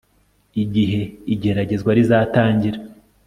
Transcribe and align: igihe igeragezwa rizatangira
igihe 0.63 1.01
igeragezwa 1.33 1.91
rizatangira 1.97 2.79